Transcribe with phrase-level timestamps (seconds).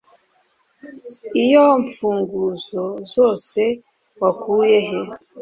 [1.43, 3.61] Iyo mfunguzo zose
[4.21, 4.99] wakuye he